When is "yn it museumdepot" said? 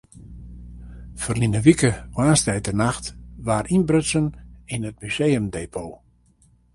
4.73-5.93